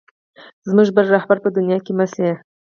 زموږ 0.69 0.87
بل 0.95 1.05
رهبر 1.15 1.37
په 1.43 1.49
دنیا 1.57 1.77
کې 1.85 1.91
مه 1.99 2.05
شې. 2.13 2.29